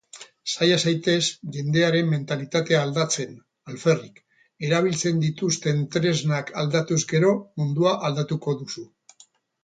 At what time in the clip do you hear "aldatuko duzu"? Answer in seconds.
8.09-8.87